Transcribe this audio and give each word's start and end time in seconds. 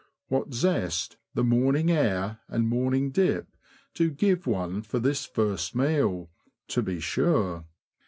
What 0.29 0.51
zest 0.51 1.17
the 1.35 1.43
morning 1.43 1.91
air 1.91 2.39
and 2.47 2.67
morning 2.67 3.11
dip 3.11 3.47
do 3.93 4.09
give 4.09 4.47
one 4.47 4.81
for 4.81 4.97
this 4.97 5.27
first 5.27 5.75
meal, 5.75 6.31
to 6.69 6.81
be 6.81 6.99
sure 6.99 7.65